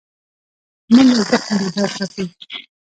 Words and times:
منډه 0.93 1.23
ذهن 1.29 1.49
بیدار 1.59 1.89
ساتي 1.97 2.23